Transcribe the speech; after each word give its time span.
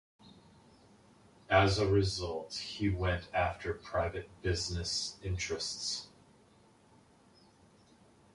As 1.47 1.77
a 1.77 1.85
result, 1.85 2.55
he 2.55 2.89
went 2.89 3.27
after 3.35 3.75
private 3.75 4.27
business 4.41 5.19
interests. 5.21 6.07